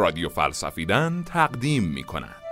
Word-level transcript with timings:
رادیو 0.00 0.28
فلسفیدن 0.28 1.22
تقدیم 1.22 1.82
می 1.82 2.02
کند 2.04 2.42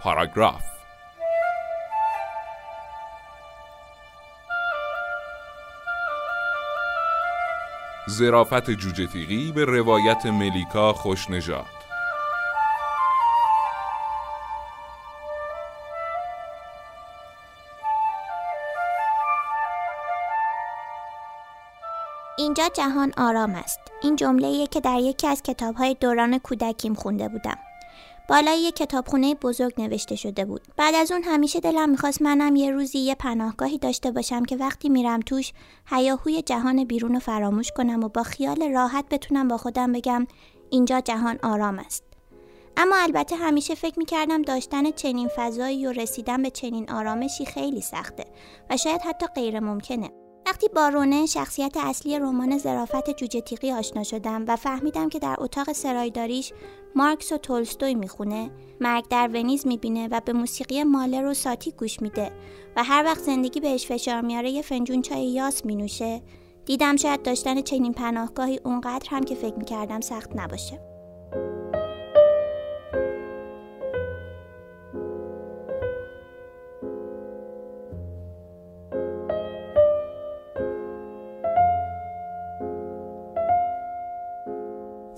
پاراگراف. 0.00 0.62
زرافت 8.06 8.70
جوجه 8.70 9.06
تیغی 9.06 9.52
به 9.52 9.64
روایت 9.64 10.26
ملیکا 10.26 10.92
خوشنژاد. 10.92 11.77
اینجا 22.38 22.68
جهان 22.68 23.12
آرام 23.16 23.54
است. 23.54 23.80
این 24.02 24.16
جمله 24.16 24.66
که 24.66 24.80
در 24.80 24.98
یکی 24.98 25.26
از 25.26 25.42
کتابهای 25.42 25.96
دوران 26.00 26.38
کودکیم 26.38 26.94
خونده 26.94 27.28
بودم. 27.28 27.58
بالای 28.28 28.60
یک 28.60 28.76
کتابخونه 28.76 29.34
بزرگ 29.34 29.80
نوشته 29.80 30.16
شده 30.16 30.44
بود. 30.44 30.60
بعد 30.76 30.94
از 30.94 31.12
اون 31.12 31.22
همیشه 31.22 31.60
دلم 31.60 31.90
می‌خواست 31.90 32.22
منم 32.22 32.56
یه 32.56 32.70
روزی 32.70 32.98
یه 32.98 33.14
پناهگاهی 33.14 33.78
داشته 33.78 34.10
باشم 34.10 34.44
که 34.44 34.56
وقتی 34.56 34.88
میرم 34.88 35.20
توش 35.20 35.52
هیاهوی 35.86 36.42
جهان 36.42 36.84
بیرون 36.84 37.14
رو 37.14 37.20
فراموش 37.20 37.72
کنم 37.72 38.04
و 38.04 38.08
با 38.08 38.22
خیال 38.22 38.72
راحت 38.72 39.04
بتونم 39.10 39.48
با 39.48 39.56
خودم 39.56 39.92
بگم 39.92 40.26
اینجا 40.70 41.00
جهان 41.00 41.38
آرام 41.42 41.78
است. 41.78 42.04
اما 42.76 42.96
البته 42.96 43.36
همیشه 43.36 43.74
فکر 43.74 43.98
می‌کردم 43.98 44.42
داشتن 44.42 44.90
چنین 44.90 45.28
فضایی 45.36 45.86
و 45.86 45.92
رسیدن 45.92 46.42
به 46.42 46.50
چنین 46.50 46.90
آرامشی 46.90 47.46
خیلی 47.46 47.80
سخته 47.80 48.24
و 48.70 48.76
شاید 48.76 49.00
حتی 49.00 49.26
غیر 49.26 49.60
ممکنه. 49.60 50.10
وقتی 50.48 50.68
با 50.68 50.88
رونه 50.88 51.26
شخصیت 51.26 51.76
اصلی 51.76 52.18
رمان 52.18 52.58
زرافت 52.58 53.10
جوجه 53.10 53.40
تیغی 53.40 53.72
آشنا 53.72 54.02
شدم 54.02 54.44
و 54.48 54.56
فهمیدم 54.56 55.08
که 55.08 55.18
در 55.18 55.36
اتاق 55.38 55.72
سرایداریش 55.72 56.52
مارکس 56.94 57.32
و 57.32 57.36
تولستوی 57.36 57.94
می‌خونه 57.94 58.50
مرگ 58.80 59.08
در 59.08 59.30
ونیز 59.34 59.66
می‌بینه 59.66 60.08
و 60.10 60.20
به 60.24 60.32
موسیقی 60.32 60.84
مالر 60.84 61.26
و 61.26 61.34
ساتی 61.34 61.72
گوش 61.72 62.02
میده 62.02 62.32
و 62.76 62.84
هر 62.84 63.04
وقت 63.04 63.18
زندگی 63.18 63.60
بهش 63.60 63.86
فشار 63.86 64.20
میاره 64.20 64.50
یه 64.50 64.62
فنجون 64.62 65.02
چای 65.02 65.26
یاس 65.26 65.66
مینوشه. 65.66 66.22
دیدم 66.66 66.96
شاید 66.96 67.22
داشتن 67.22 67.60
چنین 67.60 67.92
پناهگاهی 67.92 68.60
اونقدر 68.64 69.08
هم 69.10 69.24
که 69.24 69.34
فکر 69.34 69.56
می‌کردم 69.56 70.00
سخت 70.00 70.30
نباشه. 70.36 70.97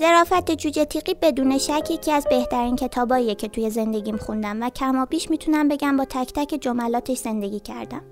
زرافت 0.00 0.50
جوجه 0.50 0.84
تیقی 0.84 1.14
بدون 1.14 1.58
شک 1.58 1.90
یکی 1.90 2.12
از 2.12 2.26
بهترین 2.30 2.76
کتاباییه 2.76 3.34
که 3.34 3.48
توی 3.48 3.70
زندگیم 3.70 4.16
خوندم 4.16 4.62
و 4.62 4.70
کمابیش 4.70 5.30
می‌تونم 5.30 5.68
بگم 5.68 5.96
با 5.96 6.04
تک 6.04 6.32
تک 6.32 6.58
جملاتش 6.60 7.18
زندگی 7.18 7.60
کردم. 7.60 8.02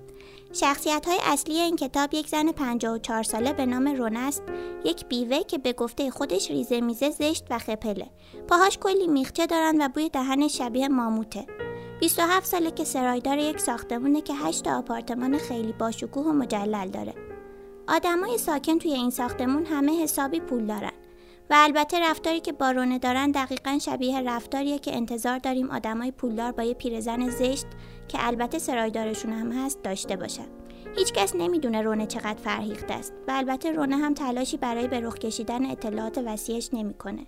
شخصیت 0.53 1.05
های 1.05 1.17
اصلی 1.23 1.59
این 1.59 1.75
کتاب 1.75 2.13
یک 2.13 2.27
زن 2.27 2.51
54 2.51 3.23
ساله 3.23 3.53
به 3.53 3.65
نام 3.65 3.87
رونه 3.87 4.19
است 4.19 4.43
یک 4.83 5.05
بیوه 5.05 5.43
که 5.43 5.57
به 5.57 5.73
گفته 5.73 6.09
خودش 6.09 6.51
ریزه 6.51 6.81
میزه 6.81 7.09
زشت 7.09 7.45
و 7.49 7.59
خپله. 7.59 8.09
پاهاش 8.47 8.77
کلی 8.77 9.07
میخچه 9.07 9.45
دارن 9.45 9.81
و 9.81 9.89
بوی 9.89 10.09
دهن 10.09 10.47
شبیه 10.47 10.87
ماموته. 10.87 11.45
27 11.99 12.45
ساله 12.45 12.71
که 12.71 12.83
سرایدار 12.83 13.37
یک 13.37 13.59
ساختمونه 13.59 14.21
که 14.21 14.33
8 14.33 14.67
آپارتمان 14.67 15.37
خیلی 15.37 15.73
باشکوه 15.73 16.25
و 16.25 16.31
مجلل 16.31 16.89
داره. 16.89 17.13
آدمای 17.87 18.37
ساکن 18.37 18.77
توی 18.77 18.93
این 18.93 19.09
ساختمون 19.09 19.65
همه 19.65 20.03
حسابی 20.03 20.39
پول 20.39 20.65
دارن. 20.65 20.98
و 21.49 21.53
البته 21.57 21.99
رفتاری 21.99 22.39
که 22.39 22.51
بارونه 22.51 22.99
دارن 22.99 23.31
دقیقا 23.31 23.79
شبیه 23.81 24.21
رفتاریه 24.21 24.79
که 24.79 24.95
انتظار 24.95 25.37
داریم 25.37 25.71
آدمای 25.71 26.11
پولدار 26.11 26.51
با 26.51 26.63
یه 26.63 26.73
پیرزن 26.73 27.29
زشت 27.29 27.65
که 28.07 28.17
البته 28.21 28.59
سرایدارشون 28.59 29.33
هم 29.33 29.51
هست 29.51 29.83
داشته 29.83 30.15
باشن 30.15 30.47
هیچکس 30.95 31.35
نمی‌دونه 31.35 31.81
رونه 31.81 32.05
چقدر 32.05 32.39
فرهیخته 32.43 32.93
است 32.93 33.13
و 33.27 33.31
البته 33.31 33.71
رونه 33.71 33.97
هم 33.97 34.13
تلاشی 34.13 34.57
برای 34.57 34.87
به 34.87 34.99
رخ 34.99 35.17
کشیدن 35.17 35.71
اطلاعات 35.71 36.17
وسیعش 36.25 36.69
نمی‌کنه. 36.73 37.25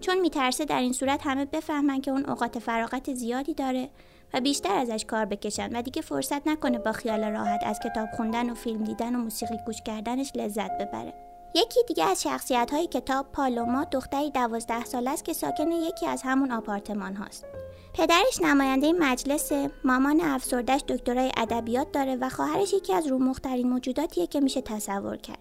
چون 0.00 0.20
میترسه 0.20 0.64
در 0.64 0.80
این 0.80 0.92
صورت 0.92 1.26
همه 1.26 1.44
بفهمن 1.44 2.00
که 2.00 2.10
اون 2.10 2.26
اوقات 2.26 2.58
فراغت 2.58 3.14
زیادی 3.14 3.54
داره 3.54 3.88
و 4.34 4.40
بیشتر 4.40 4.76
ازش 4.76 5.04
کار 5.04 5.24
بکشن 5.24 5.76
و 5.78 5.82
دیگه 5.82 6.02
فرصت 6.02 6.48
نکنه 6.48 6.78
با 6.78 6.92
خیال 6.92 7.24
راحت 7.24 7.60
از 7.64 7.80
کتاب 7.84 8.08
خوندن 8.16 8.50
و 8.50 8.54
فیلم 8.54 8.84
دیدن 8.84 9.14
و 9.14 9.18
موسیقی 9.18 9.58
گوش 9.66 9.82
کردنش 9.82 10.32
لذت 10.34 10.78
ببره. 10.78 11.25
یکی 11.56 11.80
دیگه 11.88 12.04
از 12.04 12.22
شخصیت 12.22 12.70
های 12.72 12.86
کتاب 12.86 13.26
پالوما 13.32 13.84
دختری 13.84 14.30
دوازده 14.30 14.84
ساله 14.84 15.10
است 15.10 15.24
که 15.24 15.32
ساکن 15.32 15.70
یکی 15.70 16.06
از 16.06 16.22
همون 16.22 16.52
آپارتمان 16.52 17.14
هاست. 17.14 17.44
پدرش 17.94 18.40
نماینده 18.42 18.92
مجلس 18.92 19.52
مامان 19.84 20.20
افسردش 20.20 20.80
دکترای 20.88 21.32
ادبیات 21.36 21.92
داره 21.92 22.16
و 22.16 22.28
خواهرش 22.28 22.72
یکی 22.72 22.94
از 22.94 23.06
رومخترین 23.06 23.68
موجوداتیه 23.68 24.26
که 24.26 24.40
میشه 24.40 24.60
تصور 24.60 25.16
کرد. 25.16 25.38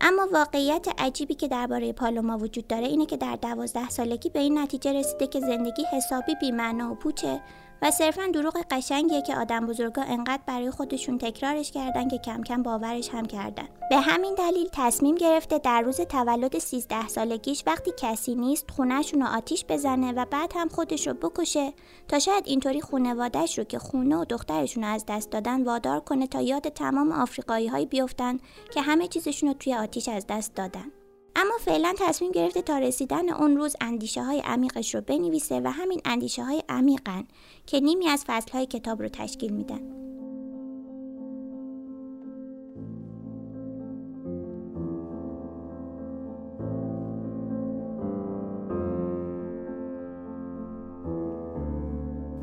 اما 0.00 0.28
واقعیت 0.32 0.86
عجیبی 0.98 1.34
که 1.34 1.48
درباره 1.48 1.92
پالوما 1.92 2.38
وجود 2.38 2.66
داره 2.66 2.86
اینه 2.86 3.06
که 3.06 3.16
در 3.16 3.36
دوازده 3.36 3.88
سالگی 3.88 4.28
به 4.28 4.40
این 4.40 4.58
نتیجه 4.58 4.92
رسیده 4.92 5.26
که 5.26 5.40
زندگی 5.40 5.82
حسابی 5.92 6.34
بیمعنا 6.40 6.92
و 6.92 6.94
پوچه 6.94 7.40
و 7.82 7.90
صرفا 7.90 8.26
دروغ 8.34 8.64
قشنگیه 8.70 9.22
که 9.22 9.36
آدم 9.36 9.66
بزرگا 9.66 10.02
انقدر 10.02 10.42
برای 10.46 10.70
خودشون 10.70 11.18
تکرارش 11.18 11.70
کردن 11.70 12.08
که 12.08 12.18
کم 12.18 12.42
کم 12.42 12.62
باورش 12.62 13.08
هم 13.08 13.26
کردن. 13.26 13.68
به 13.90 13.96
همین 13.96 14.34
دلیل 14.34 14.68
تصمیم 14.72 15.14
گرفته 15.14 15.58
در 15.58 15.80
روز 15.80 16.00
تولد 16.00 16.58
13 16.58 17.08
سالگیش 17.08 17.62
وقتی 17.66 17.90
کسی 17.98 18.34
نیست 18.34 18.70
خونهشون 18.70 19.20
رو 19.20 19.26
آتیش 19.26 19.64
بزنه 19.68 20.12
و 20.12 20.24
بعد 20.30 20.52
هم 20.56 20.68
خودش 20.68 21.06
رو 21.06 21.14
بکشه. 21.14 21.72
تا 22.08 22.18
شاید 22.18 22.44
اینطوری 22.46 22.80
خونوادهش 22.80 23.58
رو 23.58 23.64
که 23.64 23.78
خونه 23.78 24.16
و 24.16 24.24
دخترشون 24.24 24.84
رو 24.84 24.90
از 24.90 25.04
دست 25.08 25.30
دادن 25.30 25.64
وادار 25.64 26.00
کنه 26.00 26.26
تا 26.26 26.40
یاد 26.40 26.68
تمام 26.68 27.12
آفریقایی 27.12 27.66
هایی 27.66 27.86
بیفتن 27.86 28.38
که 28.74 28.80
همه 28.80 29.08
چیزشون 29.08 29.48
رو 29.48 29.54
توی 29.54 29.74
آتیش 29.74 30.08
از 30.08 30.26
دست 30.28 30.54
دادن. 30.54 30.99
اما 31.40 31.54
فعلا 31.64 31.94
تصمیم 31.98 32.32
گرفته 32.32 32.62
تا 32.62 32.78
رسیدن 32.78 33.28
اون 33.28 33.56
روز 33.56 33.76
اندیشه 33.80 34.22
های 34.22 34.40
عمیقش 34.40 34.94
رو 34.94 35.00
بنویسه 35.00 35.60
و 35.60 35.70
همین 35.70 36.00
اندیشه 36.04 36.44
های 36.44 36.62
عمیقن 36.68 37.24
که 37.66 37.80
نیمی 37.80 38.08
از 38.08 38.24
فصل 38.26 38.52
های 38.52 38.66
کتاب 38.66 39.02
رو 39.02 39.08
تشکیل 39.08 39.52
میدن. 39.52 39.80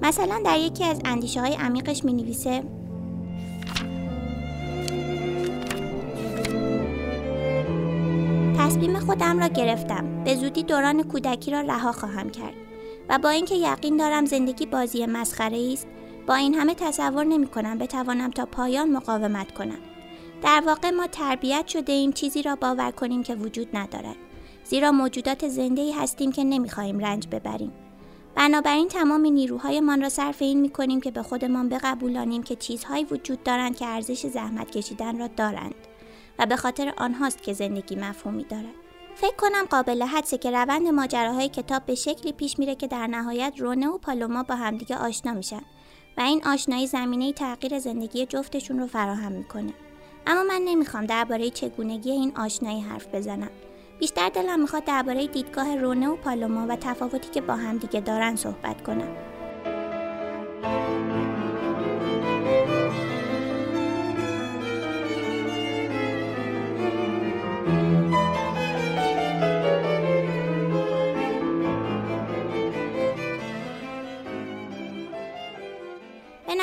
مثلا 0.01 0.41
در 0.45 0.59
یکی 0.59 0.83
از 0.83 1.01
اندیشه 1.05 1.41
های 1.41 1.55
عمیقش 1.55 2.03
می 2.03 2.13
نویسه 2.13 2.63
تصمیم 8.67 9.00
خودم 9.00 9.39
را 9.39 9.47
گرفتم. 9.47 10.23
به 10.23 10.35
زودی 10.35 10.63
دوران 10.63 11.03
کودکی 11.03 11.51
را 11.51 11.61
رها 11.61 11.91
خواهم 11.91 12.29
کرد. 12.29 12.53
و 13.09 13.19
با 13.19 13.29
اینکه 13.29 13.55
یقین 13.55 13.97
دارم 13.97 14.25
زندگی 14.25 14.66
بازی 14.66 15.05
مسخره 15.05 15.69
است 15.73 15.88
با 16.28 16.35
این 16.35 16.53
همه 16.53 16.75
تصور 16.75 17.23
نمی 17.23 17.47
کنم 17.47 17.77
بتوانم 17.77 18.31
تا 18.31 18.45
پایان 18.45 18.89
مقاومت 18.89 19.51
کنم. 19.51 19.79
در 20.41 20.63
واقع 20.66 20.89
ما 20.89 21.07
تربیت 21.07 21.67
شده 21.67 21.94
ایم 21.94 22.11
چیزی 22.11 22.41
را 22.41 22.56
باور 22.56 22.91
کنیم 22.91 23.23
که 23.23 23.35
وجود 23.35 23.77
ندارد. 23.77 24.16
زیرا 24.63 24.91
موجودات 24.91 25.47
زنده 25.47 25.81
ای 25.81 25.91
هستیم 25.91 26.31
که 26.31 26.44
نمی‌خواهیم 26.44 27.00
رنج 27.00 27.27
ببریم. 27.27 27.72
بنابراین 28.35 28.88
تمام 28.88 29.22
نیروهایمان 29.22 30.01
را 30.01 30.09
صرف 30.09 30.41
این 30.41 30.61
می 30.61 30.69
کنیم 30.69 31.01
که 31.01 31.11
به 31.11 31.23
خودمان 31.23 31.69
بقبولانیم 31.69 32.44
که 32.44 32.56
چیزهایی 32.56 33.03
وجود 33.11 33.44
دارند 33.44 33.77
که 33.77 33.85
ارزش 33.85 34.25
زحمت 34.25 34.72
کشیدن 34.72 35.19
را 35.19 35.27
دارند. 35.27 35.86
و 36.39 36.45
به 36.45 36.56
خاطر 36.56 36.94
آنهاست 36.98 37.44
که 37.44 37.54
زندگی 37.54 37.95
مفهومی 37.95 38.44
دارد. 38.44 38.75
فکر 39.16 39.36
کنم 39.36 39.66
قابل 39.69 40.04
حدسه 40.04 40.38
که 40.38 40.51
روند 40.51 40.88
ماجراهای 40.88 41.50
کتاب 41.50 41.86
به 41.86 41.95
شکلی 41.95 42.31
پیش 42.31 42.60
میره 42.60 42.75
که 42.75 42.88
در 42.88 43.07
نهایت 43.07 43.54
رونه 43.57 43.88
و 43.88 43.98
پالوما 43.98 44.44
با 44.44 44.56
همدیگه 44.56 44.98
آشنا 44.98 45.34
میشن 45.34 45.62
و 46.18 46.22
این 46.22 46.42
آشنایی 46.45 46.88
زمینه 46.88 47.34
تغییر 47.34 47.80
زندگی 47.80 48.25
جفتشون 48.25 48.80
رو 48.80 48.88
فراهم 48.88 49.31
می‌کنه. 49.31 49.74
اما 50.28 50.44
من 50.44 50.62
نمی‌خوام 50.66 51.06
درباره 51.06 51.50
چگونگی 51.50 52.12
این 52.12 52.38
آشنایی 52.38 52.81
حرف 52.81 53.07
بزنم. 53.16 53.50
بیشتر 54.00 54.30
دلم 54.30 54.60
می‌خواد 54.60 54.84
درباره 54.86 55.28
دیدگاه 55.28 55.75
رونه 55.75 56.07
و 56.07 56.16
پالوما 56.16 56.66
و 56.68 56.75
تفاوتی 56.75 57.30
که 57.30 57.42
با 57.42 57.56
همدیگه 57.56 58.00
دارن 58.00 58.36
صحبت 58.36 58.84
کنم. 58.84 59.37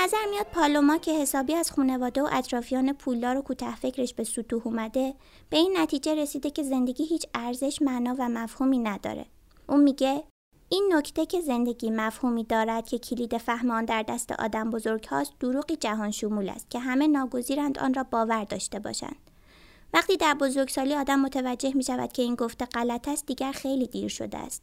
نظر 0.04 0.26
میاد 0.30 0.46
پالوما 0.46 0.98
که 0.98 1.12
حسابی 1.12 1.54
از 1.54 1.70
خانواده 1.70 2.22
و 2.22 2.28
اطرافیان 2.32 2.92
پولدار 2.92 3.36
و 3.36 3.42
کوته 3.42 3.76
فکرش 3.76 4.14
به 4.14 4.24
سطوح 4.24 4.66
اومده 4.66 5.14
به 5.50 5.56
این 5.56 5.76
نتیجه 5.76 6.14
رسیده 6.14 6.50
که 6.50 6.62
زندگی 6.62 7.04
هیچ 7.04 7.26
ارزش 7.34 7.82
معنا 7.82 8.16
و 8.18 8.28
مفهومی 8.28 8.78
نداره. 8.78 9.26
اون 9.68 9.80
میگه 9.80 10.22
این 10.68 10.90
نکته 10.92 11.26
که 11.26 11.40
زندگی 11.40 11.90
مفهومی 11.90 12.44
دارد 12.44 12.86
که 12.88 12.98
کلید 12.98 13.38
فهم 13.38 13.70
آن 13.70 13.84
در 13.84 14.02
دست 14.02 14.32
آدم 14.32 14.70
بزرگ 14.70 15.04
هاست 15.04 15.32
دروغی 15.40 15.76
جهان 15.76 16.10
شمول 16.10 16.48
است 16.48 16.70
که 16.70 16.78
همه 16.78 17.06
ناگزیرند 17.06 17.78
آن 17.78 17.94
را 17.94 18.02
باور 18.02 18.44
داشته 18.44 18.78
باشند. 18.78 19.30
وقتی 19.94 20.16
در 20.16 20.34
بزرگسالی 20.34 20.94
آدم 20.94 21.20
متوجه 21.20 21.72
می 21.74 21.84
شود 21.84 22.12
که 22.12 22.22
این 22.22 22.34
گفته 22.34 22.64
غلط 22.64 23.08
است 23.08 23.26
دیگر 23.26 23.52
خیلی 23.52 23.86
دیر 23.86 24.08
شده 24.08 24.38
است. 24.38 24.62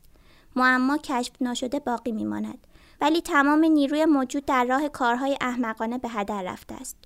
معما 0.56 0.98
کشف 0.98 1.34
ناشده 1.42 1.80
باقی 1.80 2.12
می 2.12 2.26
ماند 2.26 2.68
ولی 3.02 3.22
تمام 3.22 3.66
نیروی 3.66 4.06
موجود 4.06 4.46
در 4.46 4.66
راه 4.66 4.90
کارهای 4.90 5.38
احمقانه 5.42 5.98
به 5.98 6.10
هدر 6.10 6.44
رفته 6.44 6.76
است. 6.76 6.98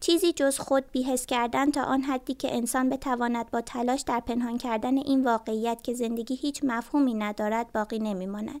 چیزی 0.00 0.32
جز 0.32 0.58
خود 0.58 0.84
بیهس 0.92 1.26
کردن 1.26 1.70
تا 1.70 1.82
آن 1.82 2.02
حدی 2.02 2.34
که 2.34 2.56
انسان 2.56 2.88
بتواند 2.88 3.50
با 3.50 3.60
تلاش 3.60 4.00
در 4.00 4.20
پنهان 4.20 4.58
کردن 4.58 4.98
این 4.98 5.24
واقعیت 5.24 5.82
که 5.82 5.94
زندگی 5.94 6.34
هیچ 6.34 6.60
مفهومی 6.64 7.14
ندارد 7.14 7.72
باقی 7.72 7.98
نمیماند. 7.98 8.60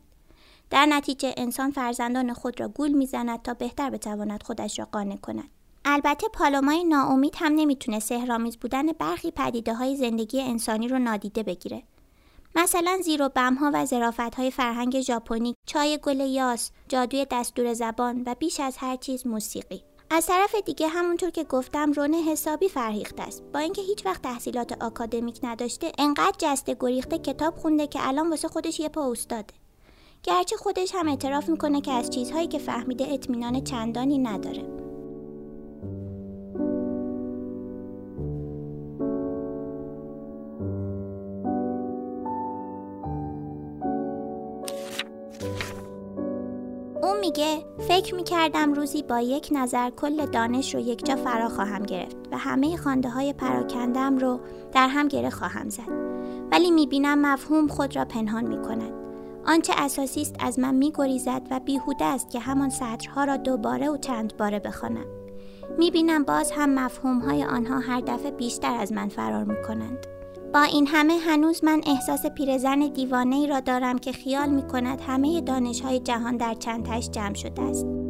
در 0.70 0.86
نتیجه 0.86 1.34
انسان 1.36 1.70
فرزندان 1.70 2.32
خود 2.32 2.60
را 2.60 2.68
گول 2.68 2.92
می‌زند 2.92 3.42
تا 3.42 3.54
بهتر 3.54 3.90
بتواند 3.90 4.42
خودش 4.42 4.78
را 4.78 4.88
قانع 4.92 5.16
کند. 5.16 5.48
البته 5.84 6.28
پالومای 6.28 6.84
ناامید 6.84 7.34
هم 7.36 7.52
نمی‌تونه 7.54 7.98
سهرامیز 7.98 8.56
بودن 8.56 8.86
برخی 8.86 9.30
پدیده 9.30 9.74
های 9.74 9.96
زندگی 9.96 10.40
انسانی 10.42 10.88
رو 10.88 10.98
نادیده 10.98 11.42
بگیره. 11.42 11.82
مثلا 12.58 12.98
زیر 13.02 13.22
و 13.22 13.28
بمها 13.28 13.70
و 13.74 13.86
زرافت 13.86 14.34
های 14.34 14.50
فرهنگ 14.50 15.00
ژاپنی، 15.00 15.54
چای 15.66 15.98
گل 16.02 16.20
یاس، 16.20 16.70
جادوی 16.88 17.26
دستور 17.30 17.74
زبان 17.74 18.22
و 18.26 18.34
بیش 18.34 18.60
از 18.60 18.76
هر 18.76 18.96
چیز 18.96 19.26
موسیقی. 19.26 19.82
از 20.10 20.26
طرف 20.26 20.54
دیگه 20.66 20.88
همونطور 20.88 21.30
که 21.30 21.44
گفتم 21.44 21.92
رونه 21.92 22.22
حسابی 22.22 22.68
فرهیخته 22.68 23.22
است. 23.22 23.42
با 23.42 23.60
اینکه 23.60 23.82
هیچ 23.82 24.06
وقت 24.06 24.22
تحصیلات 24.22 24.82
آکادمیک 24.82 25.40
نداشته 25.42 25.92
انقدر 25.98 26.36
جسته 26.38 26.76
گریخته 26.80 27.18
کتاب 27.18 27.56
خونده 27.56 27.86
که 27.86 28.08
الان 28.08 28.30
واسه 28.30 28.48
خودش 28.48 28.80
یه 28.80 28.88
پا 28.88 29.10
استاده 29.10 29.54
گرچه 30.22 30.56
خودش 30.56 30.94
هم 30.94 31.08
اعتراف 31.08 31.48
می‌کنه 31.48 31.80
که 31.80 31.92
از 31.92 32.10
چیزهایی 32.10 32.46
که 32.46 32.58
فهمیده 32.58 33.12
اطمینان 33.12 33.64
چندانی 33.64 34.18
نداره. 34.18 34.85
میگه 47.26 47.64
فکر 47.88 48.14
می‌کردم 48.14 48.72
روزی 48.72 49.02
با 49.02 49.20
یک 49.20 49.48
نظر 49.52 49.90
کل 49.90 50.26
دانش 50.26 50.74
رو 50.74 50.80
یک 50.80 51.06
جا 51.06 51.16
فرا 51.16 51.48
خواهم 51.48 51.82
گرفت 51.82 52.16
و 52.32 52.38
همه 52.38 52.76
خانده 52.76 53.08
های 53.08 53.32
پراکندم 53.32 54.18
رو 54.18 54.40
در 54.72 54.88
هم 54.88 55.08
گره 55.08 55.30
خواهم 55.30 55.68
زد. 55.68 55.88
ولی 56.52 56.70
می‌بینم 56.70 57.18
مفهوم 57.18 57.68
خود 57.68 57.96
را 57.96 58.04
پنهان 58.04 58.44
می‌کند. 58.44 58.92
آنچه 59.46 59.72
اساسی 59.76 60.20
است 60.20 60.36
از 60.38 60.58
من 60.58 60.74
میگریزد 60.74 61.42
و 61.50 61.60
بیهوده 61.60 62.04
است 62.04 62.30
که 62.30 62.38
همان 62.38 62.70
سطرها 62.70 63.24
را 63.24 63.36
دوباره 63.36 63.88
و 63.88 63.96
چند 63.96 64.36
باره 64.36 64.58
بخوانم. 64.58 65.06
می‌بینم 65.78 66.24
باز 66.24 66.50
هم 66.50 66.70
مفهوم 66.70 67.18
های 67.18 67.44
آنها 67.44 67.78
هر 67.78 68.00
دفعه 68.00 68.30
بیشتر 68.30 68.76
از 68.80 68.92
من 68.92 69.08
فرار 69.08 69.44
می‌کنند. 69.44 70.06
با 70.54 70.62
این 70.62 70.86
همه 70.86 71.18
هنوز 71.18 71.64
من 71.64 71.80
احساس 71.86 72.26
پیرزن 72.26 72.78
دیوانه 72.78 73.36
ای 73.36 73.46
را 73.46 73.60
دارم 73.60 73.98
که 73.98 74.12
خیال 74.12 74.48
می 74.48 74.62
کند 74.62 75.00
همه 75.00 75.40
دانش 75.40 75.80
های 75.80 76.00
جهان 76.00 76.36
در 76.36 76.54
چند 76.54 76.84
تش 76.84 77.10
جمع 77.10 77.34
شده 77.34 77.62
است. 77.62 78.05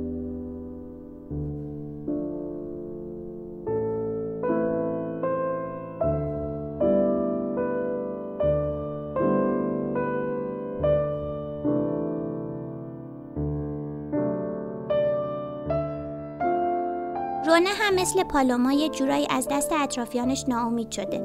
رونه 17.56 17.70
هم 17.70 17.94
مثل 17.94 18.22
پالوما 18.22 18.72
یه 18.72 18.88
جورایی 18.88 19.26
از 19.30 19.48
دست 19.50 19.72
اطرافیانش 19.72 20.44
ناامید 20.48 20.90
شده. 20.90 21.16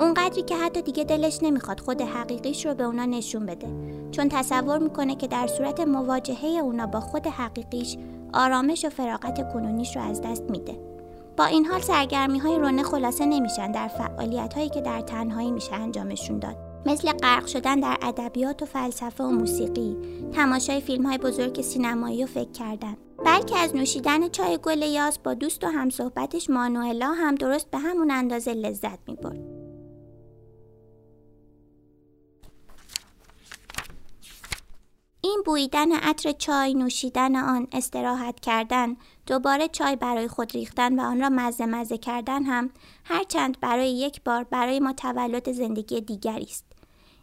اونقدری 0.00 0.42
که 0.42 0.56
حتی 0.56 0.82
دیگه 0.82 1.04
دلش 1.04 1.38
نمی‌خواد 1.42 1.80
خود 1.80 2.02
حقیقیش 2.02 2.66
رو 2.66 2.74
به 2.74 2.84
اونا 2.84 3.04
نشون 3.04 3.46
بده. 3.46 3.66
چون 4.10 4.28
تصور 4.28 4.78
می‌کنه 4.78 5.14
که 5.14 5.26
در 5.26 5.46
صورت 5.46 5.80
مواجهه 5.80 6.44
اونا 6.44 6.86
با 6.86 7.00
خود 7.00 7.26
حقیقیش 7.26 7.96
آرامش 8.34 8.84
و 8.84 8.88
فراغت 8.88 9.52
کنونیش 9.52 9.96
رو 9.96 10.02
از 10.02 10.22
دست 10.22 10.42
میده. 10.50 10.78
با 11.36 11.44
این 11.44 11.66
حال 11.66 11.80
سرگرمی 11.80 12.38
های 12.38 12.58
رونه 12.58 12.82
خلاصه 12.82 13.26
نمیشن 13.26 13.72
در 13.72 13.88
فعالیت 13.88 14.54
هایی 14.54 14.68
که 14.68 14.80
در 14.80 15.00
تنهایی 15.00 15.50
میشه 15.50 15.74
انجامشون 15.74 16.38
داد. 16.38 16.56
مثل 16.86 17.12
غرق 17.12 17.46
شدن 17.46 17.80
در 17.80 17.96
ادبیات 18.02 18.62
و 18.62 18.66
فلسفه 18.66 19.24
و 19.24 19.30
موسیقی 19.30 19.96
تماشای 20.32 20.80
فیلم 20.80 21.06
های 21.06 21.18
بزرگ 21.18 21.60
سینمایی 21.60 22.24
و 22.24 22.26
فکر 22.26 22.52
کردن. 22.52 22.96
بلکه 23.24 23.58
از 23.58 23.76
نوشیدن 23.76 24.28
چای 24.28 24.58
گل 24.62 24.82
یاس 24.82 25.18
با 25.18 25.34
دوست 25.34 25.64
و 25.64 25.66
همصحبتش 25.66 26.50
مانوئلا 26.50 27.12
هم 27.12 27.34
درست 27.34 27.70
به 27.70 27.78
همون 27.78 28.10
اندازه 28.10 28.54
لذت 28.54 28.98
می‌برد 29.06 29.68
این 35.20 35.42
بویدن 35.46 35.92
عطر 35.92 36.32
چای 36.32 36.74
نوشیدن 36.74 37.36
آن 37.36 37.66
استراحت 37.72 38.40
کردن 38.40 38.96
دوباره 39.26 39.68
چای 39.68 39.96
برای 39.96 40.28
خود 40.28 40.52
ریختن 40.52 41.00
و 41.00 41.02
آن 41.02 41.20
را 41.20 41.28
مزه 41.28 41.66
مزه 41.66 41.98
کردن 41.98 42.42
هم 42.42 42.70
هرچند 43.04 43.60
برای 43.60 43.90
یک 43.90 44.24
بار 44.24 44.44
برای 44.44 44.80
ما 44.80 44.92
تولد 44.92 45.52
زندگی 45.52 46.00
دیگری 46.00 46.44
است 46.44 46.64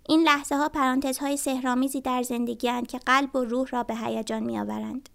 این 0.10 0.24
لحظه 0.24 0.56
ها 0.56 0.70
پرانتزهای 0.70 1.38
سهرامیزی 1.38 2.02
در 2.02 2.24
زندگی 2.24 2.82
که 2.82 2.98
قلب 2.98 3.36
و 3.36 3.44
روح 3.44 3.68
را 3.68 3.84
به 3.84 3.96
هیجان 3.96 4.44
می 4.44 4.60
آورند. 4.60 5.10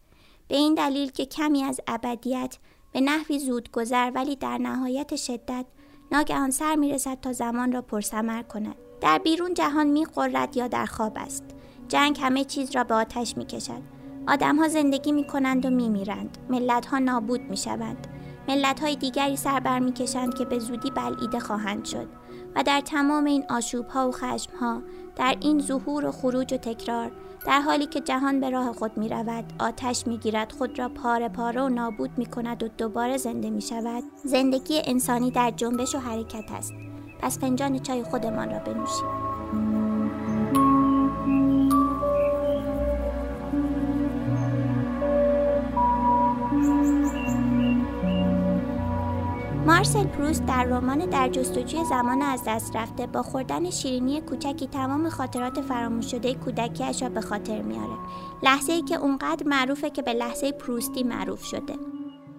به 0.50 0.56
این 0.56 0.74
دلیل 0.74 1.10
که 1.10 1.26
کمی 1.26 1.62
از 1.62 1.80
ابدیت 1.86 2.58
به 2.92 3.00
نحوی 3.00 3.38
زود 3.38 3.70
گذر 3.70 4.10
ولی 4.14 4.36
در 4.36 4.58
نهایت 4.58 5.16
شدت 5.16 5.66
ناگهان 6.12 6.50
سر 6.50 6.76
می 6.76 6.92
رسد 6.92 7.20
تا 7.20 7.32
زمان 7.32 7.72
را 7.72 7.82
پرسمر 7.82 8.42
کند. 8.42 8.74
در 9.00 9.18
بیرون 9.18 9.54
جهان 9.54 9.86
می 9.86 10.06
یا 10.54 10.68
در 10.68 10.86
خواب 10.86 11.12
است. 11.16 11.44
جنگ 11.88 12.18
همه 12.20 12.44
چیز 12.44 12.76
را 12.76 12.84
به 12.84 12.94
آتش 12.94 13.36
می 13.36 13.46
کشد. 13.46 13.82
آدم 14.28 14.56
ها 14.56 14.68
زندگی 14.68 15.12
می 15.12 15.26
کنند 15.26 15.66
و 15.66 15.70
می 15.70 15.88
میرند. 15.88 16.38
ملت 16.48 16.86
ها 16.86 16.98
نابود 16.98 17.40
می 17.40 17.56
شوند. 17.56 18.06
ملت 18.48 18.80
های 18.80 18.96
دیگری 18.96 19.36
سر 19.36 19.60
بر 19.60 19.78
می 19.78 19.92
کشند 19.92 20.34
که 20.34 20.44
به 20.44 20.58
زودی 20.58 20.90
بلعیده 20.90 21.40
خواهند 21.40 21.84
شد. 21.84 22.08
و 22.54 22.62
در 22.62 22.80
تمام 22.80 23.24
این 23.24 23.44
آشوب 23.50 23.88
ها 23.88 24.08
و 24.08 24.12
خشم 24.12 24.56
ها 24.60 24.82
در 25.16 25.36
این 25.40 25.60
ظهور 25.60 26.06
و 26.06 26.12
خروج 26.12 26.54
و 26.54 26.56
تکرار 26.56 27.12
در 27.46 27.60
حالی 27.60 27.86
که 27.86 28.00
جهان 28.00 28.40
به 28.40 28.50
راه 28.50 28.72
خود 28.72 28.96
می 28.98 29.08
رود 29.08 29.44
آتش 29.58 30.06
می 30.06 30.18
گیرد 30.18 30.52
خود 30.52 30.78
را 30.78 30.88
پاره 30.88 31.28
پاره 31.28 31.62
و 31.62 31.68
نابود 31.68 32.10
می 32.18 32.26
کند 32.26 32.62
و 32.62 32.68
دوباره 32.68 33.16
زنده 33.16 33.50
می 33.50 33.62
شود 33.62 34.04
زندگی 34.24 34.82
انسانی 34.84 35.30
در 35.30 35.50
جنبش 35.50 35.94
و 35.94 35.98
حرکت 35.98 36.52
است. 36.52 36.72
پس 37.20 37.38
فنجان 37.38 37.78
چای 37.78 38.02
خودمان 38.02 38.50
را 38.50 38.58
بنوشیم 38.58 39.29
پروست 50.30 50.46
در 50.46 50.64
رمان 50.64 50.98
در 50.98 51.28
جستجوی 51.28 51.84
زمان 51.84 52.22
از 52.22 52.42
دست 52.46 52.76
رفته 52.76 53.06
با 53.06 53.22
خوردن 53.22 53.70
شیرینی 53.70 54.20
کوچکی 54.20 54.66
تمام 54.66 55.08
خاطرات 55.08 55.60
فراموش 55.60 56.10
شده 56.10 56.34
کودکیش 56.34 57.02
را 57.02 57.08
به 57.08 57.20
خاطر 57.20 57.62
میاره 57.62 57.98
لحظه 58.42 58.72
ای 58.72 58.82
که 58.82 58.96
اونقدر 58.96 59.46
معروفه 59.46 59.90
که 59.90 60.02
به 60.02 60.12
لحظه 60.12 60.52
پروستی 60.52 61.02
معروف 61.02 61.44
شده. 61.44 61.74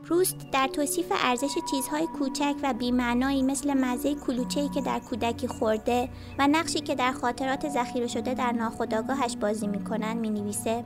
پروست 0.10 0.36
در 0.52 0.68
توصیف 0.68 1.06
ارزش 1.12 1.54
چیزهای 1.72 2.08
کوچک 2.08 2.56
و 2.64 2.74
بیمعنایی 2.74 3.44
مثل 3.44 3.74
مزه 3.74 4.16
کلوچه‌ای 4.16 4.70
که 4.70 4.82
در 4.82 5.00
کودکی 5.00 5.48
خورده 5.48 6.10
و 6.40 6.48
نقشی 6.48 6.80
که 6.80 6.96
در 6.96 7.12
خاطرات 7.12 7.70
ذخیره 7.70 8.08
شده 8.08 8.34
در 8.34 8.52
ناخودآگاهش 8.52 9.36
بازی 9.36 9.68
می‌کنن 9.68 10.14
می‌نویسه 10.14 10.84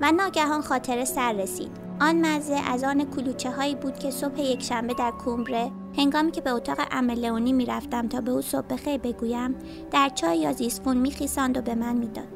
و 0.00 0.12
ناگهان 0.12 0.60
خاطره 0.60 1.04
سر 1.04 1.32
رسید. 1.32 1.91
آن 2.00 2.26
مزه 2.26 2.54
از 2.54 2.84
آن 2.84 3.04
کلوچه 3.04 3.50
هایی 3.50 3.74
بود 3.74 3.98
که 3.98 4.10
صبح 4.10 4.40
یک 4.40 4.62
شنبه 4.62 4.94
در 4.94 5.10
کومبره 5.10 5.70
هنگامی 5.96 6.30
که 6.30 6.40
به 6.40 6.50
اتاق 6.50 6.78
املئونی 6.90 7.52
می 7.52 7.66
رفتم 7.66 8.08
تا 8.08 8.20
به 8.20 8.30
او 8.30 8.42
صبح 8.42 8.76
خیر 8.76 8.98
بگویم 8.98 9.54
در 9.90 10.08
چای 10.08 10.38
یا 10.38 10.52
زیسفون 10.52 10.96
می 10.96 11.10
خیساند 11.10 11.56
و 11.56 11.60
به 11.60 11.74
من 11.74 11.96
می‌داد. 11.96 12.28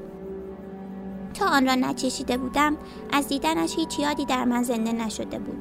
تا 1.34 1.46
آن 1.46 1.66
را 1.66 1.74
نچشیده 1.74 2.36
بودم 2.36 2.76
از 3.12 3.28
دیدنش 3.28 3.76
هیچ 3.76 3.98
یادی 3.98 4.24
در 4.24 4.44
من 4.44 4.62
زنده 4.62 4.92
نشده 4.92 5.38
بود. 5.38 5.58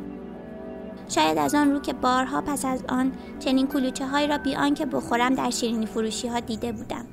شاید 1.10 1.38
از 1.38 1.56
آن 1.56 1.72
رو 1.72 1.80
که 1.80 1.94
بارها 1.94 2.42
پس 2.42 2.66
از 2.66 2.84
آن 2.90 3.12
چنین 3.40 3.68
کلوچه 3.68 4.08
هایی 4.08 4.28
را 4.28 4.38
بی 4.38 4.56
آنکه 4.56 4.86
بخورم 4.86 5.36
در 5.36 5.50
شیرینی 5.50 5.86
فروشی 5.86 6.28
ها 6.28 6.40
دیده 6.40 6.72
بودم 6.72 7.06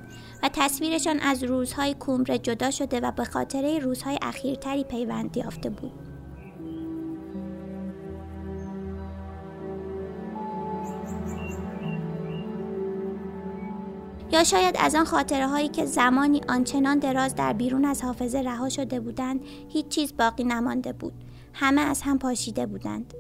و 0.43 0.51
تصویرشان 0.53 1.21
از 1.21 1.45
روزهای 1.45 1.95
کومره 1.95 2.39
جدا 2.39 2.71
شده 2.71 3.01
و 3.01 3.11
به 3.11 3.25
خاطره 3.25 3.79
روزهای 3.79 4.19
اخیرتری 4.23 4.85
پیوند 4.85 5.37
یافته 5.37 5.71
بود. 5.71 6.12
یا 14.33 14.45
شاید 14.45 14.77
از 14.79 14.95
آن 14.95 15.05
خاطره 15.05 15.47
هایی 15.47 15.69
که 15.69 15.85
زمانی 15.85 16.41
آنچنان 16.49 16.99
دراز 16.99 17.35
در 17.35 17.53
بیرون 17.53 17.85
از 17.85 18.03
حافظه 18.03 18.39
رها 18.39 18.69
شده 18.69 19.01
بودند 19.01 19.41
هیچ 19.69 19.89
چیز 19.89 20.17
باقی 20.17 20.45
نمانده 20.45 20.93
بود. 20.93 21.13
همه 21.53 21.81
از 21.81 22.03
هم 22.03 22.19
پاشیده 22.19 22.67
بودند. 22.67 23.15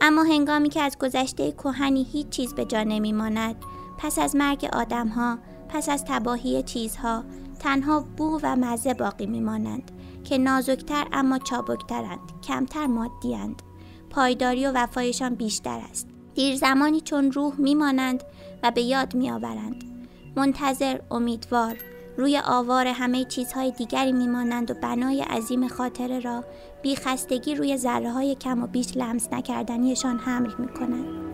اما 0.00 0.22
هنگامی 0.22 0.68
که 0.68 0.80
از 0.80 0.98
گذشته 0.98 1.52
کهنی 1.52 2.06
هیچ 2.12 2.28
چیز 2.28 2.54
به 2.54 2.64
جا 2.64 2.82
نمیماند 2.82 3.56
پس 3.98 4.18
از 4.18 4.36
مرگ 4.36 4.68
آدمها 4.72 5.38
پس 5.68 5.88
از 5.88 6.04
تباهی 6.04 6.62
چیزها 6.62 7.24
تنها 7.58 8.00
بو 8.16 8.40
و 8.42 8.56
مزه 8.56 8.94
باقی 8.94 9.26
میمانند 9.26 9.90
که 10.24 10.38
نازکتر 10.38 11.06
اما 11.12 11.38
چابکترند 11.38 12.20
کمتر 12.48 12.86
مادیاند. 12.86 13.62
پایداری 14.10 14.66
و 14.66 14.72
وفایشان 14.74 15.34
بیشتر 15.34 15.80
است. 15.90 16.08
دیر 16.34 16.56
زمانی 16.56 17.00
چون 17.00 17.32
روح 17.32 17.54
میمانند 17.60 18.24
و 18.62 18.70
به 18.70 18.82
یاد 18.82 19.14
میآورند. 19.14 19.95
منتظر 20.36 20.98
امیدوار 21.10 21.76
روی 22.16 22.40
آوار 22.44 22.86
همه 22.86 23.24
چیزهای 23.24 23.70
دیگری 23.70 24.12
میمانند 24.12 24.70
و 24.70 24.74
بنای 24.74 25.22
عظیم 25.22 25.68
خاطره 25.68 26.20
را 26.20 26.44
بی 26.82 26.96
خستگی 26.96 27.54
روی 27.54 27.76
ذره 27.76 28.10
های 28.10 28.34
کم 28.34 28.62
و 28.62 28.66
بیش 28.66 28.96
لمس 28.96 29.32
نکردنیشان 29.32 30.18
حمل 30.18 30.52
می 30.58 30.68
کنند. 30.68 31.25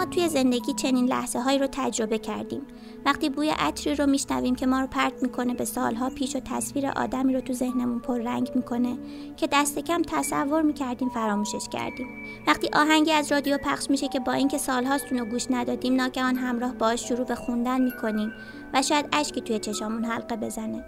ما 0.00 0.06
توی 0.06 0.28
زندگی 0.28 0.72
چنین 0.72 1.06
لحظه 1.06 1.38
هایی 1.38 1.58
رو 1.58 1.66
تجربه 1.72 2.18
کردیم. 2.18 2.62
وقتی 3.04 3.28
بوی 3.28 3.50
عطری 3.58 3.94
رو 3.94 4.06
میشنویم 4.06 4.54
که 4.54 4.66
ما 4.66 4.80
رو 4.80 4.86
پرت 4.86 5.22
می‌کنه 5.22 5.54
به 5.54 5.64
سالها 5.64 6.10
پیش 6.10 6.36
و 6.36 6.40
تصویر 6.40 6.86
آدمی 6.86 7.34
رو 7.34 7.40
تو 7.40 7.52
ذهنمون 7.52 7.98
پر 7.98 8.18
رنگ 8.18 8.50
می‌کنه 8.54 8.98
که 9.36 9.48
دست 9.52 9.78
کم 9.78 10.02
تصور 10.02 10.62
می‌کردیم 10.62 11.08
فراموشش 11.08 11.68
کردیم. 11.72 12.06
وقتی 12.46 12.68
آهنگی 12.72 13.12
از 13.12 13.32
رادیو 13.32 13.58
پخش 13.58 13.90
میشه 13.90 14.08
که 14.08 14.20
با 14.20 14.32
اینکه 14.32 14.58
سالهاست 14.58 15.04
اونو 15.10 15.24
گوش 15.24 15.46
ندادیم 15.50 15.94
ناگهان 15.94 16.36
همراه 16.36 16.72
باش 16.72 17.08
شروع 17.08 17.26
به 17.26 17.34
خوندن 17.34 17.80
می‌کنیم 17.80 18.32
و 18.74 18.82
شاید 18.82 19.06
اشکی 19.12 19.40
توی 19.40 19.58
چشامون 19.58 20.04
حلقه 20.04 20.36
بزنه. 20.36 20.84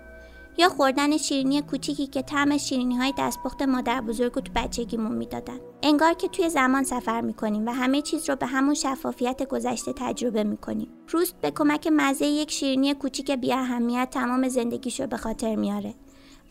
یا 0.58 0.68
خوردن 0.68 1.16
شیرینی 1.16 1.62
کوچیکی 1.62 2.06
که 2.06 2.22
طعم 2.22 2.56
شیرینی 2.56 2.96
های 2.96 3.12
دستپخت 3.18 3.62
مادر 3.62 4.00
بزرگ 4.00 4.32
تو 4.32 4.52
بچگیمون 4.56 5.12
می‌دادن. 5.12 5.58
انگار 5.82 6.12
که 6.12 6.28
توی 6.28 6.48
زمان 6.48 6.84
سفر 6.84 7.20
می‌کنیم 7.20 7.66
و 7.66 7.70
همه 7.70 8.02
چیز 8.02 8.30
رو 8.30 8.36
به 8.36 8.46
همون 8.46 8.74
شفافیت 8.74 9.48
گذشته 9.48 9.92
تجربه 9.96 10.44
می‌کنیم. 10.44 10.88
روست 11.08 11.34
به 11.40 11.50
کمک 11.50 11.88
مزه 11.92 12.26
یک 12.26 12.50
شیرینی 12.50 12.94
کوچیک 12.94 13.30
بی 13.30 13.52
اهمیت 13.52 14.08
تمام 14.10 14.48
زندگیش 14.48 15.00
رو 15.00 15.06
به 15.06 15.16
خاطر 15.16 15.56
میاره 15.56 15.94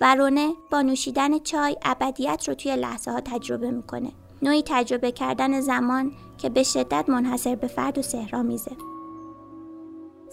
و 0.01 0.15
رونه 0.15 0.53
با 0.71 0.81
نوشیدن 0.81 1.39
چای 1.39 1.77
ابدیت 1.81 2.49
رو 2.49 2.53
توی 2.55 2.75
لحظه 2.75 3.11
ها 3.11 3.21
تجربه 3.21 3.71
می‌کنه. 3.71 4.11
نوعی 4.41 4.63
تجربه 4.65 5.11
کردن 5.11 5.61
زمان 5.61 6.11
که 6.37 6.49
به 6.49 6.63
شدت 6.63 7.09
منحصر 7.09 7.55
به 7.55 7.67
فرد 7.67 7.97
و 7.97 8.01
سهرامیزه 8.01 8.71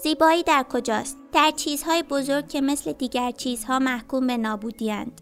زیبایی 0.03 0.43
در 0.43 0.65
کجاست؟ 0.73 1.19
در 1.39 1.51
چیزهای 1.51 2.03
بزرگ 2.03 2.49
که 2.49 2.61
مثل 2.61 2.93
دیگر 2.93 3.31
چیزها 3.31 3.79
محکوم 3.79 4.27
به 4.27 4.37
نابودیند 4.37 5.21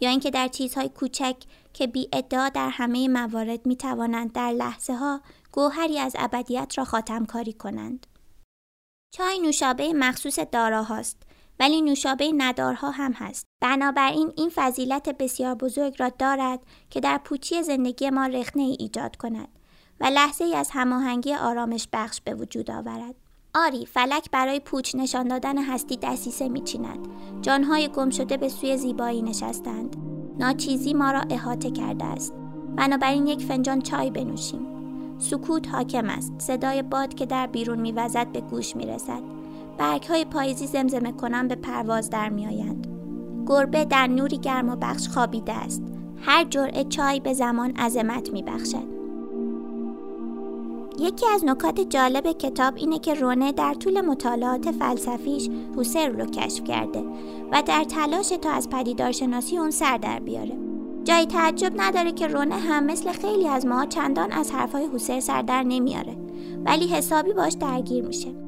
یا 0.00 0.10
اینکه 0.10 0.30
در 0.30 0.48
چیزهای 0.48 0.88
کوچک 0.88 1.36
که 1.72 1.86
بی 1.86 2.08
ادعا 2.12 2.48
در 2.48 2.68
همه 2.68 3.08
موارد 3.08 3.66
می 3.66 3.76
توانند 3.76 4.32
در 4.32 4.50
لحظه 4.50 4.94
ها 4.94 5.20
گوهری 5.52 5.98
از 5.98 6.16
ابدیت 6.18 6.74
را 6.76 6.84
خاتم 6.84 7.26
کاری 7.26 7.52
کنند. 7.52 8.06
چای 9.14 9.38
نوشابه 9.38 9.92
مخصوص 9.92 10.38
داراهاست 10.38 11.22
ولی 11.60 11.82
نوشابه 11.82 12.32
ندارها 12.36 12.90
هم 12.90 13.12
هست. 13.12 13.46
بنابراین 13.62 14.32
این 14.36 14.50
فضیلت 14.54 15.08
بسیار 15.08 15.54
بزرگ 15.54 15.94
را 15.98 16.08
دارد 16.08 16.60
که 16.90 17.00
در 17.00 17.18
پوچی 17.18 17.62
زندگی 17.62 18.10
ما 18.10 18.26
رخنه 18.26 18.62
ای 18.62 18.76
ایجاد 18.80 19.16
کند 19.16 19.48
و 20.00 20.06
لحظه 20.06 20.44
ای 20.44 20.54
از 20.54 20.70
هماهنگی 20.72 21.34
آرامش 21.34 21.88
بخش 21.92 22.20
به 22.20 22.34
وجود 22.34 22.70
آورد. 22.70 23.27
آری 23.66 23.86
فلک 23.86 24.30
برای 24.30 24.60
پوچ 24.60 24.94
نشان 24.94 25.28
دادن 25.28 25.58
هستی 25.58 25.96
دسیسه 26.02 26.48
میچیند. 26.48 27.08
جانهای 27.42 27.88
گم 27.88 28.10
شده 28.10 28.36
به 28.36 28.48
سوی 28.48 28.76
زیبایی 28.76 29.22
نشستند. 29.22 29.96
ناچیزی 30.38 30.94
ما 30.94 31.10
را 31.10 31.20
احاطه 31.30 31.70
کرده 31.70 32.04
است. 32.04 32.34
بنابراین 32.76 33.26
یک 33.26 33.44
فنجان 33.44 33.80
چای 33.80 34.10
بنوشیم. 34.10 34.66
سکوت 35.18 35.68
حاکم 35.68 36.08
است. 36.08 36.32
صدای 36.38 36.82
باد 36.82 37.14
که 37.14 37.26
در 37.26 37.46
بیرون 37.46 37.80
میوزد 37.80 38.32
به 38.32 38.40
گوش 38.40 38.76
می‌رسد. 38.76 39.22
برگ 39.78 40.02
های 40.02 40.24
پاییزی 40.24 40.66
زمزمه 40.66 41.12
کنان 41.12 41.48
به 41.48 41.54
پرواز 41.54 42.10
در 42.10 42.28
میآیند. 42.28 42.86
گربه 43.46 43.84
در 43.84 44.06
نوری 44.06 44.38
گرم 44.38 44.68
و 44.68 44.76
بخش 44.76 45.08
خوابیده 45.08 45.52
است. 45.52 45.82
هر 46.20 46.44
جرعه 46.44 46.84
چای 46.84 47.20
به 47.20 47.34
زمان 47.34 47.70
عظمت 47.70 48.32
میبخشد. 48.32 48.97
یکی 51.00 51.26
از 51.34 51.44
نکات 51.44 51.80
جالب 51.80 52.32
کتاب 52.32 52.74
اینه 52.76 52.98
که 52.98 53.14
رونه 53.14 53.52
در 53.52 53.74
طول 53.74 54.00
مطالعات 54.00 54.70
فلسفیش 54.70 55.48
هوسر 55.76 56.08
رو 56.08 56.26
کشف 56.26 56.64
کرده 56.64 57.04
و 57.52 57.62
در 57.66 57.84
تلاش 57.84 58.28
تا 58.28 58.50
از 58.50 58.70
پدیدارشناسی 58.70 59.58
اون 59.58 59.70
سر 59.70 59.96
در 59.96 60.18
بیاره. 60.18 60.56
جای 61.04 61.26
تعجب 61.26 61.72
نداره 61.76 62.12
که 62.12 62.26
رونه 62.26 62.54
هم 62.54 62.84
مثل 62.84 63.12
خیلی 63.12 63.48
از 63.48 63.66
ما 63.66 63.86
چندان 63.86 64.32
از 64.32 64.50
حرفای 64.50 64.84
هوسر 64.84 65.20
سر 65.20 65.42
در 65.42 65.62
نمیاره 65.62 66.16
ولی 66.64 66.86
حسابی 66.86 67.32
باش 67.32 67.52
درگیر 67.52 68.04
میشه. 68.04 68.47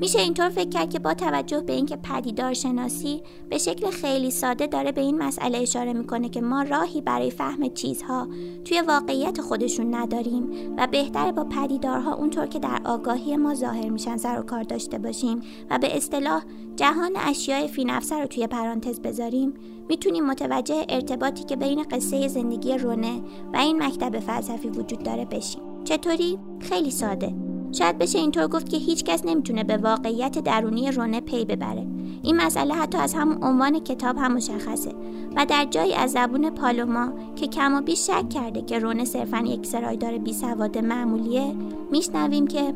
میشه 0.00 0.20
اینطور 0.20 0.48
فکر 0.48 0.68
کرد 0.68 0.90
که 0.90 0.98
با 0.98 1.14
توجه 1.14 1.60
به 1.60 1.72
اینکه 1.72 1.96
پدیدار 1.96 2.54
شناسی 2.54 3.22
به 3.48 3.58
شکل 3.58 3.90
خیلی 3.90 4.30
ساده 4.30 4.66
داره 4.66 4.92
به 4.92 5.00
این 5.00 5.18
مسئله 5.18 5.58
اشاره 5.58 5.92
می‌کنه 5.92 6.28
که 6.28 6.40
ما 6.40 6.62
راهی 6.62 7.00
برای 7.00 7.30
فهم 7.30 7.68
چیزها 7.68 8.28
توی 8.64 8.80
واقعیت 8.80 9.40
خودشون 9.40 9.94
نداریم 9.94 10.74
و 10.78 10.86
بهتره 10.86 11.32
با 11.32 11.44
پدیدارها 11.44 12.14
اونطور 12.14 12.46
که 12.46 12.58
در 12.58 12.80
آگاهی 12.84 13.36
ما 13.36 13.54
ظاهر 13.54 13.88
میشن 13.88 14.16
سر 14.16 14.40
و 14.40 14.42
کار 14.42 14.62
داشته 14.62 14.98
باشیم 14.98 15.40
و 15.70 15.78
به 15.78 15.96
اصطلاح 15.96 16.42
جهان 16.76 17.10
اشیاء 17.16 17.66
فی 17.66 17.84
نفسه 17.84 18.18
رو 18.18 18.26
توی 18.26 18.46
پرانتز 18.46 19.00
بذاریم 19.00 19.54
می‌تونیم 19.88 20.26
متوجه 20.26 20.86
ارتباطی 20.88 21.44
که 21.44 21.56
بین 21.56 21.82
قصه 21.82 22.28
زندگی 22.28 22.78
رونه 22.78 23.20
و 23.52 23.56
این 23.56 23.82
مکتب 23.82 24.18
فلسفی 24.18 24.68
وجود 24.68 25.02
داره 25.02 25.24
بشیم. 25.24 25.62
چطوری؟ 25.84 26.38
خیلی 26.60 26.90
ساده. 26.90 27.43
شاید 27.74 27.98
بشه 27.98 28.18
اینطور 28.18 28.46
گفت 28.46 28.68
که 28.68 28.76
هیچ 28.76 29.04
کس 29.04 29.24
نمی‌تونه 29.24 29.64
به 29.64 29.76
واقعیت 29.76 30.38
درونی 30.38 30.90
رونه 30.90 31.20
پی 31.20 31.44
ببره. 31.44 31.86
این 32.22 32.36
مسئله 32.36 32.74
حتی 32.74 32.98
از 32.98 33.14
همون 33.14 33.44
عنوان 33.44 33.78
کتاب 33.80 34.16
هم 34.18 34.32
مشخصه 34.32 34.92
و 35.36 35.46
در 35.48 35.64
جایی 35.64 35.94
از 35.94 36.12
زبون 36.12 36.50
پالوما 36.50 37.12
که 37.36 37.46
کم 37.46 37.74
و 37.74 37.80
بیش 37.80 38.06
شک 38.06 38.28
کرده 38.28 38.62
که 38.62 38.78
رونه 38.78 39.04
صرفا 39.04 39.38
یک 39.46 39.66
سرایدار 39.66 40.18
بی 40.18 40.32
سواد 40.32 40.78
معمولیه 40.78 41.54
میشنویم 41.90 42.46
که 42.46 42.74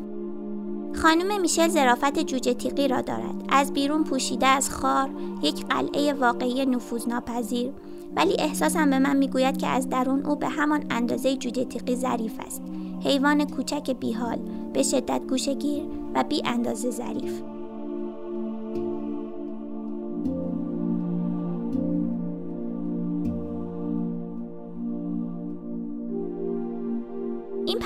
خانم 0.95 1.41
میشل 1.41 1.67
زرافت 1.67 2.19
جوجه 2.19 2.53
تیقی 2.53 2.87
را 2.87 3.01
دارد. 3.01 3.43
از 3.49 3.73
بیرون 3.73 4.03
پوشیده 4.03 4.47
از 4.47 4.69
خار 4.69 5.09
یک 5.41 5.65
قلعه 5.65 6.13
واقعی 6.13 6.65
نفوذناپذیر. 6.65 7.71
ولی 8.15 8.35
احساسم 8.39 8.89
به 8.89 8.99
من 8.99 9.17
می‌گوید 9.17 9.57
که 9.57 9.67
از 9.67 9.89
درون 9.89 10.25
او 10.25 10.35
به 10.35 10.47
همان 10.47 10.83
اندازه 10.89 11.35
جوجه 11.35 11.65
تیقی 11.65 11.95
ظریف 11.95 12.33
است. 12.47 12.61
حیوان 13.03 13.45
کوچک 13.45 13.91
بیحال 13.91 14.39
به 14.73 14.83
شدت 14.83 15.21
گوشگیر 15.29 15.83
و 16.15 16.23
بی 16.23 16.41
اندازه 16.45 16.91
ظریف. 16.91 17.41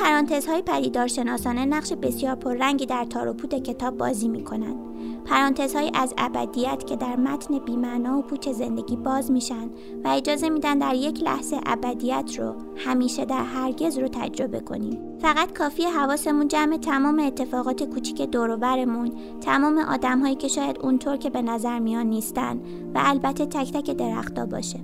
پرانتزهای 0.03 0.61
پدیدارشناسانه 0.61 1.65
نقش 1.65 1.93
بسیار 1.93 2.35
پررنگی 2.35 2.85
در 2.85 3.05
تاروپود 3.05 3.63
کتاب 3.63 3.97
بازی 3.97 4.27
می 4.27 4.43
کنند. 4.43 4.75
پرانتزهایی 5.25 5.91
از 5.93 6.13
ابدیت 6.17 6.83
که 6.87 6.95
در 6.95 7.15
متن 7.15 7.59
بیمعنا 7.59 8.17
و 8.17 8.21
پوچ 8.21 8.49
زندگی 8.49 8.95
باز 8.95 9.31
میشن 9.31 9.69
و 10.03 10.07
اجازه 10.07 10.49
میدن 10.49 10.79
در 10.79 10.95
یک 10.95 11.23
لحظه 11.23 11.59
ابدیت 11.65 12.39
رو 12.39 12.55
همیشه 12.77 13.25
در 13.25 13.43
هرگز 13.43 13.97
رو 13.97 14.07
تجربه 14.07 14.59
کنیم. 14.59 15.17
فقط 15.19 15.53
کافی 15.57 15.83
حواسمون 15.83 16.47
جمع 16.47 16.77
تمام 16.77 17.19
اتفاقات 17.19 17.83
کوچیک 17.83 18.21
دوروبرمون 18.21 19.11
تمام 19.41 19.77
آدمهایی 19.77 20.35
که 20.35 20.47
شاید 20.47 20.79
اونطور 20.81 21.17
که 21.17 21.29
به 21.29 21.41
نظر 21.41 21.79
میان 21.79 22.05
نیستن 22.05 22.61
و 22.95 23.01
البته 23.03 23.45
تک 23.45 23.73
تک 23.73 23.91
درختا 23.91 24.45
باشه. 24.45 24.79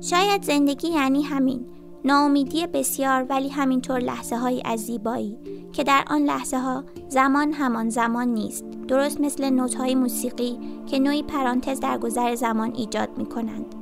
شاید 0.00 0.42
زندگی 0.42 0.88
یعنی 0.88 1.22
همین. 1.22 1.66
ناامیدی 2.04 2.66
بسیار 2.66 3.26
ولی 3.28 3.48
همینطور 3.48 3.98
لحظه 3.98 4.36
های 4.36 4.62
از 4.64 4.80
زیبایی 4.80 5.38
که 5.72 5.84
در 5.84 6.04
آن 6.06 6.22
لحظه 6.22 6.58
ها 6.58 6.84
زمان 7.08 7.52
همان 7.52 7.88
زمان 7.90 8.28
نیست. 8.28 8.64
درست 8.88 9.20
مثل 9.20 9.50
نوت 9.50 9.74
های 9.74 9.94
موسیقی 9.94 10.58
که 10.86 10.98
نوعی 10.98 11.22
پرانتز 11.22 11.80
در 11.80 11.98
گذر 11.98 12.34
زمان 12.34 12.74
ایجاد 12.74 13.18
می 13.18 13.26
کنند 13.26 13.74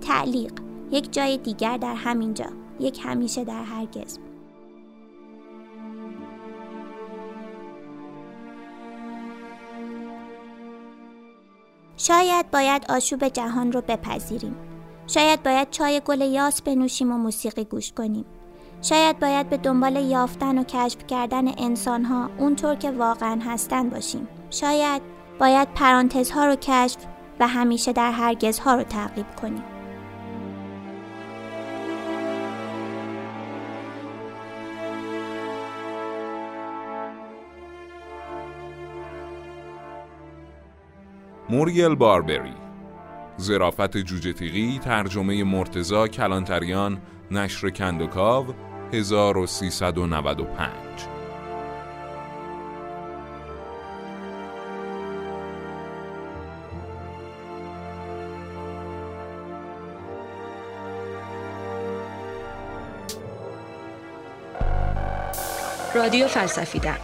تعلیق 0.00 0.52
یک 0.90 1.12
جای 1.12 1.38
دیگر 1.38 1.76
در 1.76 1.94
همینجا 1.94 2.46
یک 2.80 3.00
همیشه 3.02 3.44
در 3.44 3.62
هرگز. 3.62 4.18
شاید 11.96 12.50
باید 12.50 12.86
آشوب 12.88 13.28
جهان 13.28 13.72
رو 13.72 13.80
بپذیریم. 13.80 14.71
شاید 15.14 15.42
باید 15.42 15.70
چای 15.70 16.02
گل 16.04 16.20
یاس 16.20 16.62
بنوشیم 16.62 17.12
و 17.12 17.18
موسیقی 17.18 17.64
گوش 17.64 17.92
کنیم. 17.92 18.24
شاید 18.82 19.18
باید 19.18 19.50
به 19.50 19.56
دنبال 19.56 19.96
یافتن 19.96 20.58
و 20.58 20.64
کشف 20.64 21.06
کردن 21.06 21.48
انسانها 21.58 22.30
اونطور 22.38 22.74
که 22.74 22.90
واقعا 22.90 23.40
هستن 23.44 23.88
باشیم. 23.90 24.28
شاید 24.50 25.02
باید 25.38 25.74
پرانتزها 25.74 26.46
رو 26.46 26.56
کشف 26.56 26.98
و 27.40 27.48
همیشه 27.48 27.92
در 27.92 28.12
هرگزها 28.12 28.74
رو 28.74 28.82
تعقیب 28.82 29.26
کنیم. 29.42 29.64
موریل 41.50 41.94
باربری 41.94 42.71
زرافت 43.36 43.96
جوجه 43.96 44.32
تیغی 44.32 44.78
ترجمه 44.78 45.44
مرتزا 45.44 46.08
کلانتریان 46.08 46.98
نشر 47.30 47.70
کندوکاو 47.70 48.46
1395 48.92 51.12
رادیو 65.94 66.28
فلسفی 66.28 66.78
در 66.78 66.98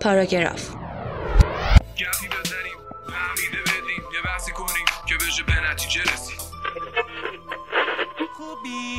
پاراگراف. 0.00 0.83
بحثی 4.34 4.52
کنیم 4.52 4.84
که 5.06 5.14
بشه 5.14 5.42
به 5.42 5.70
نتیجه 5.70 6.02
رسید. 6.02 6.40
خوبی. 8.36 8.98